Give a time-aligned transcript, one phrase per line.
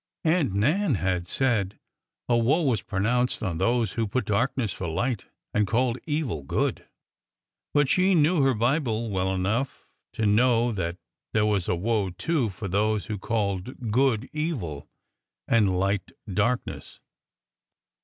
[0.23, 1.77] Aunt Nan had said
[2.27, 6.87] a woe was pronounced on those who put darkness for light and called evil good,
[7.71, 10.97] but she knew her Bible well enough to know that
[11.33, 14.89] there was a woe, too, for those who called good, evil—
[15.47, 16.99] and light, darkness.